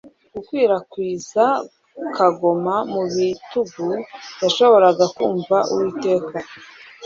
gukwirakwiza-kagoma 0.33 2.75
mu 2.93 3.03
bitugu. 3.13 3.87
yashoboraga 4.43 5.05
kumva 5.15 5.57
uwiteka 5.71 6.35